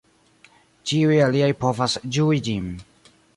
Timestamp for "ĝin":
2.49-2.73